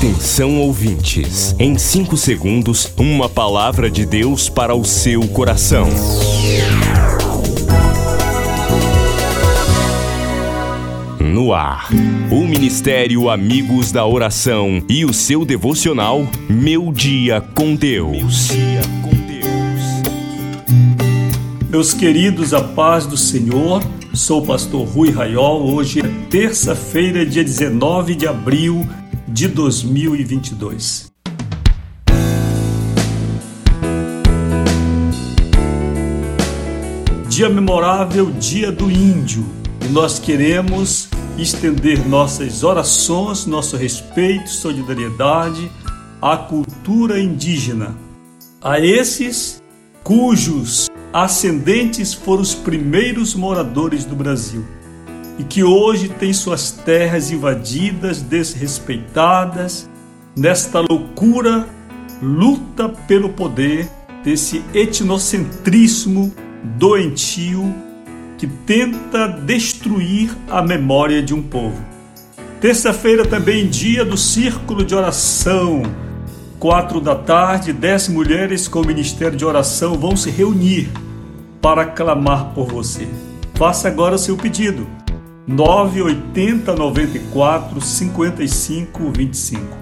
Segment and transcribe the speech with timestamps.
[0.00, 5.86] Atenção ouvintes, em 5 segundos, uma palavra de Deus para o seu coração.
[11.20, 11.90] No ar,
[12.30, 18.48] o Ministério Amigos da Oração e o seu devocional Meu Dia com Deus.
[21.68, 23.82] Meus queridos, a paz do Senhor.
[24.14, 25.74] Sou o pastor Rui Raiol.
[25.74, 28.88] Hoje é terça-feira, dia 19 de abril
[29.32, 31.10] de 2022.
[37.28, 39.46] Dia memorável, Dia do Índio.
[39.84, 41.08] E nós queremos
[41.38, 45.70] estender nossas orações, nosso respeito, solidariedade
[46.20, 47.96] à cultura indígena,
[48.60, 49.62] a esses
[50.02, 54.79] cujos ascendentes foram os primeiros moradores do Brasil
[55.40, 59.88] e que hoje têm suas terras invadidas, desrespeitadas,
[60.36, 61.66] nesta loucura
[62.20, 63.88] luta pelo poder
[64.22, 66.30] desse etnocentrismo
[66.76, 67.74] doentio
[68.36, 71.82] que tenta destruir a memória de um povo.
[72.60, 75.82] Terça-feira também dia do círculo de oração.
[76.58, 80.90] Quatro da tarde, dez mulheres com o ministério de oração vão se reunir
[81.62, 83.08] para clamar por você.
[83.54, 84.99] Faça agora seu pedido.
[85.46, 89.80] 980 94 55 25.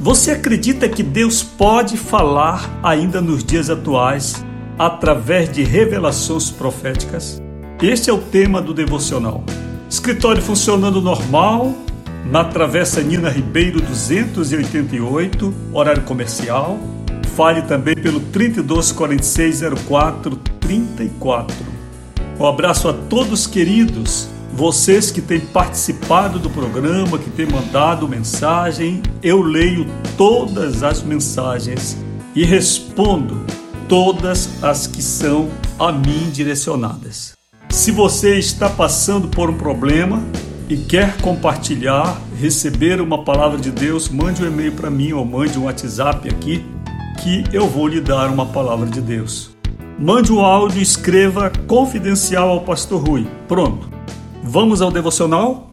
[0.00, 4.44] Você acredita que Deus pode falar ainda nos dias atuais
[4.78, 7.42] através de revelações proféticas?
[7.82, 9.42] Este é o tema do devocional.
[9.90, 11.74] Escritório funcionando normal,
[12.30, 16.78] na Travessa Nina Ribeiro 288, horário comercial.
[17.34, 21.56] Fale também pelo 324604 34.
[22.38, 29.02] Um abraço a todos queridos, vocês que têm participado do programa, que têm mandado mensagem.
[29.22, 31.96] Eu leio todas as mensagens
[32.34, 33.44] e respondo
[33.88, 37.32] todas as que são a mim direcionadas.
[37.70, 40.22] Se você está passando por um problema
[40.68, 45.58] e quer compartilhar, receber uma palavra de Deus, mande um e-mail para mim ou mande
[45.58, 46.64] um WhatsApp aqui
[47.22, 49.50] que eu vou lhe dar uma palavra de Deus.
[49.98, 53.26] Mande um áudio, escreva confidencial ao pastor Rui.
[53.48, 53.97] Pronto.
[54.42, 55.72] Vamos ao devocional?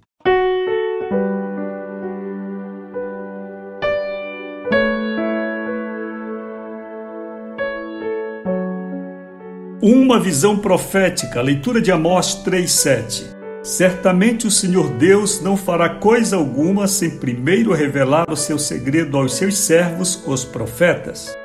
[9.82, 13.36] Uma visão profética, leitura de Amós 3:7.
[13.64, 19.36] Certamente o Senhor Deus não fará coisa alguma sem primeiro revelar o seu segredo aos
[19.36, 21.36] seus servos, os profetas.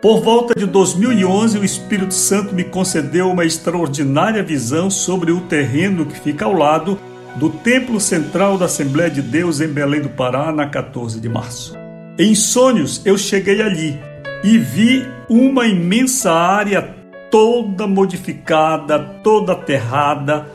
[0.00, 6.06] Por volta de 2011, o Espírito Santo me concedeu uma extraordinária visão sobre o terreno
[6.06, 6.98] que fica ao lado
[7.36, 11.76] do Templo Central da Assembleia de Deus em Belém do Pará, na 14 de março.
[12.18, 14.00] Em sonhos, eu cheguei ali
[14.42, 16.96] e vi uma imensa área
[17.30, 20.46] toda modificada, toda aterrada,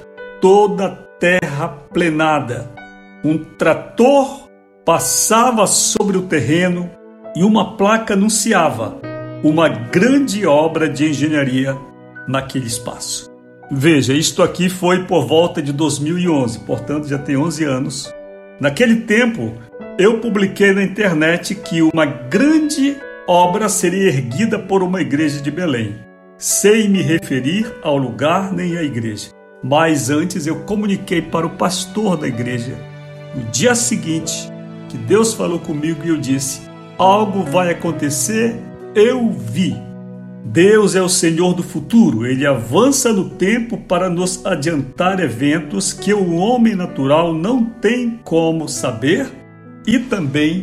[0.41, 0.89] toda
[1.19, 2.67] terraplenada.
[3.23, 4.49] Um trator
[4.83, 6.89] passava sobre o terreno
[7.35, 9.14] e uma placa anunciava
[9.45, 11.77] uma grande obra de engenharia
[12.27, 13.31] naquele espaço.
[13.69, 18.11] Veja, isto aqui foi por volta de 2011, portanto já tem 11 anos.
[18.59, 19.53] Naquele tempo,
[19.99, 22.97] eu publiquei na internet que uma grande
[23.27, 25.95] obra seria erguida por uma igreja de Belém.
[26.39, 29.29] Sem me referir ao lugar nem à igreja.
[29.63, 32.75] Mas antes eu comuniquei para o pastor da igreja,
[33.35, 34.51] no dia seguinte,
[34.89, 36.61] que Deus falou comigo e eu disse:
[36.97, 38.59] algo vai acontecer
[38.95, 39.75] eu vi.
[40.45, 46.13] Deus é o Senhor do futuro, ele avança no tempo para nos adiantar eventos que
[46.13, 49.27] o homem natural não tem como saber
[49.85, 50.61] e também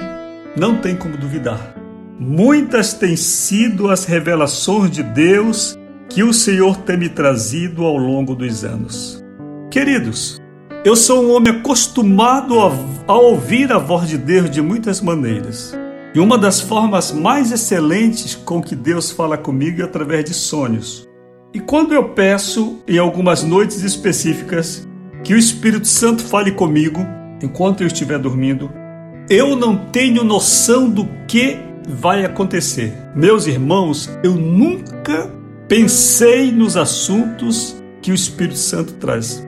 [0.57, 1.75] não tem como duvidar.
[2.19, 5.77] Muitas têm sido as revelações de Deus
[6.09, 9.23] que o Senhor tem me trazido ao longo dos anos.
[9.71, 10.41] Queridos,
[10.85, 12.73] eu sou um homem acostumado a,
[13.09, 15.82] a ouvir a voz de Deus de muitas maneiras.
[16.15, 21.09] E uma das formas mais excelentes com que Deus fala comigo é através de sonhos.
[21.55, 24.87] E quando eu peço, em algumas noites específicas,
[25.25, 27.01] que o Espírito Santo fale comigo
[27.43, 28.71] enquanto eu estiver dormindo,
[29.31, 31.57] eu não tenho noção do que
[31.89, 32.93] vai acontecer.
[33.15, 35.31] Meus irmãos, eu nunca
[35.67, 39.47] pensei nos assuntos que o Espírito Santo traz.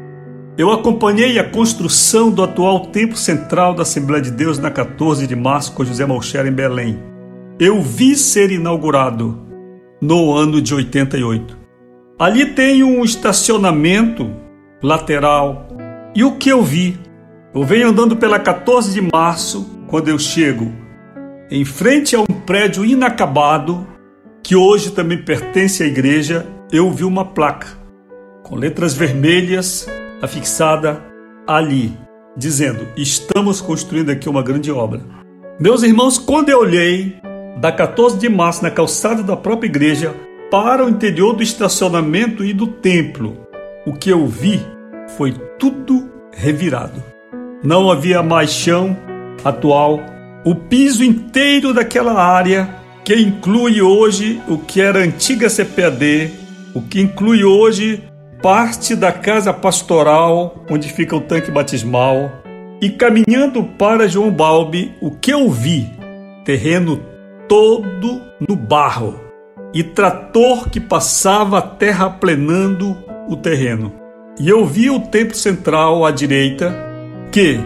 [0.56, 5.34] Eu acompanhei a construção do atual Templo Central da Assembleia de Deus na 14 de
[5.34, 6.96] março com José Malcher em Belém.
[7.58, 9.36] Eu vi ser inaugurado
[10.00, 11.58] no ano de 88.
[12.20, 14.30] Ali tem um estacionamento
[14.80, 15.66] lateral.
[16.14, 17.00] E o que eu vi?
[17.52, 20.70] Eu venho andando pela 14 de março, quando eu chego
[21.50, 23.84] em frente a um prédio inacabado,
[24.40, 27.66] que hoje também pertence à igreja, eu vi uma placa
[28.44, 29.88] com letras vermelhas
[30.24, 31.02] afixada
[31.46, 31.96] ali,
[32.36, 35.00] dizendo: Estamos construindo aqui uma grande obra.
[35.60, 37.16] Meus irmãos, quando eu olhei
[37.60, 40.14] da 14 de março na calçada da própria igreja
[40.50, 43.36] para o interior do estacionamento e do templo,
[43.86, 44.60] o que eu vi
[45.16, 47.02] foi tudo revirado.
[47.62, 48.96] Não havia mais chão
[49.44, 50.00] atual,
[50.44, 52.68] o piso inteiro daquela área,
[53.04, 56.32] que inclui hoje o que era antiga CPAD,
[56.74, 58.02] o que inclui hoje
[58.44, 62.30] parte da casa pastoral, onde fica o tanque batismal,
[62.78, 65.90] e caminhando para João Balbi, o que eu vi?
[66.44, 67.00] Terreno
[67.48, 69.18] todo no barro
[69.72, 72.94] e trator que passava terraplenando
[73.30, 73.94] o terreno.
[74.38, 76.70] E eu vi o templo central à direita,
[77.32, 77.58] que,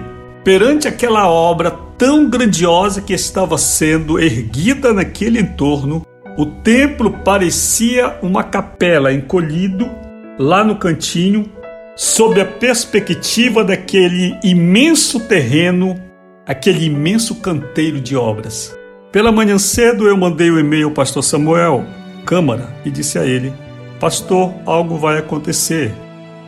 [0.44, 8.44] perante aquela obra tão grandiosa que estava sendo erguida naquele entorno, o templo parecia uma
[8.44, 10.06] capela encolhido
[10.38, 11.50] lá no cantinho,
[11.96, 16.00] sob a perspectiva daquele imenso terreno,
[16.46, 18.78] aquele imenso canteiro de obras.
[19.10, 21.84] Pela manhã cedo eu mandei o um e-mail ao pastor Samuel
[22.24, 23.52] Câmara e disse a ele:
[23.98, 25.92] Pastor, algo vai acontecer.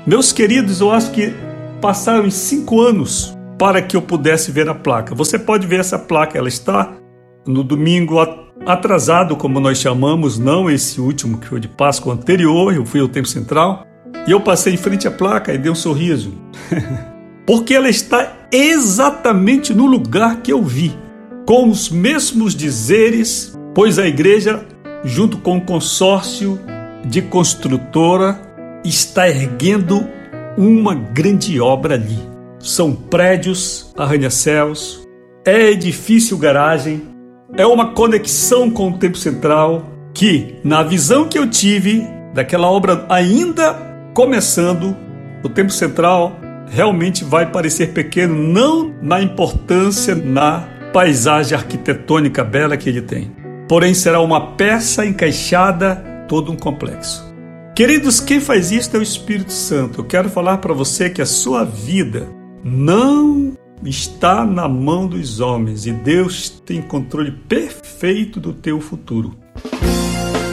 [0.06, 1.32] Meus queridos, eu acho que
[1.80, 5.14] passaram cinco anos para que eu pudesse ver a placa.
[5.14, 6.94] Você pode ver essa placa, ela está
[7.46, 8.18] no domingo
[8.66, 13.08] atrasado, como nós chamamos, não esse último que foi de Páscoa anterior, eu fui ao
[13.08, 13.86] Tempo Central,
[14.26, 16.34] e eu passei em frente à placa e dei um sorriso.
[17.46, 20.94] Porque ela está exatamente no lugar que eu vi,
[21.46, 24.64] com os mesmos dizeres, pois a igreja,
[25.04, 26.60] junto com o consórcio
[27.04, 28.40] de construtora,
[28.84, 30.06] está erguendo
[30.56, 32.18] uma grande obra ali.
[32.58, 35.08] São prédios, arranha-céus,
[35.44, 37.02] é edifício garagem,
[37.56, 43.04] é uma conexão com o tempo central que, na visão que eu tive daquela obra
[43.08, 43.74] ainda
[44.14, 44.96] começando,
[45.42, 46.38] o tempo central
[46.68, 53.32] realmente vai parecer pequeno, não na importância, na paisagem arquitetônica bela que ele tem.
[53.68, 55.96] Porém, será uma peça encaixada,
[56.28, 57.28] todo um complexo.
[57.74, 60.00] Queridos, quem faz isso é o Espírito Santo.
[60.00, 62.28] Eu quero falar para você que a sua vida
[62.62, 63.49] não
[63.84, 69.34] está na mão dos homens e Deus tem controle perfeito do teu futuro.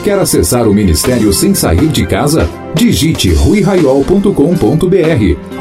[0.04, 2.50] Quer acessar o ministério sem sair de casa?
[2.74, 4.32] Digite ruiraiol.com.br